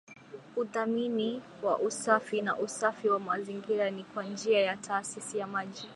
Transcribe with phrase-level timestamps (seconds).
[0.55, 5.89] Udhamini wa usafi na usafi wa mazingira ni kwa njia ya taasisi ya maji